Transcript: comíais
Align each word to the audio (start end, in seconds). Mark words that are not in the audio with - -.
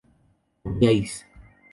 comíais 0.79 1.13